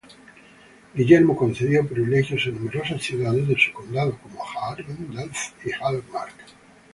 Guillermo 0.95 1.35
concedió 1.37 1.87
privilegios 1.87 2.47
a 2.47 2.49
numerosas 2.49 3.03
ciudades 3.03 3.47
de 3.47 3.55
su 3.55 3.71
condado, 3.71 4.17
como 4.17 4.43
Haarlem, 4.43 5.13
Delft 5.15 5.63
y 5.63 5.69
Alkmaar. 5.79 6.29